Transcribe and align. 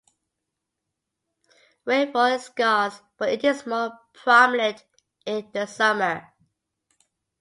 Rainfall 1.85 2.25
is 2.33 2.45
scarce 2.45 3.03
but 3.19 3.29
it 3.29 3.43
is 3.43 3.67
more 3.67 3.91
prominent 4.15 4.83
it 5.27 5.53
the 5.53 5.67
summer. 5.67 6.27